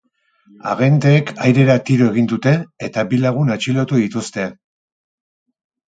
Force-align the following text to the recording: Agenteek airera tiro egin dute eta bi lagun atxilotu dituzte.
Agenteek 0.71 1.33
airera 1.49 1.75
tiro 1.91 2.09
egin 2.15 2.31
dute 2.33 2.55
eta 2.91 3.07
bi 3.15 3.23
lagun 3.29 3.55
atxilotu 3.59 4.05
dituzte. 4.05 4.51